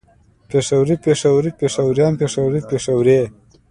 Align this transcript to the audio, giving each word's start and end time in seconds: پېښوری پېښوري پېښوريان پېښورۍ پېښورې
پېښوری 0.49 0.95
پېښوري 1.05 1.51
پېښوريان 1.59 2.13
پېښورۍ 2.21 2.61
پېښورې 2.69 3.19